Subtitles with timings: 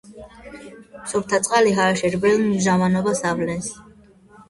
[1.11, 3.73] სუფთა წყალში ჰაერი რბილ მჟავიანობას ავლენს.